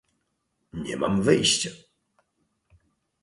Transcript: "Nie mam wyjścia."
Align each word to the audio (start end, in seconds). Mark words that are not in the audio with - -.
"Nie 0.73 0.95
mam 0.97 1.21
wyjścia." 1.23 1.69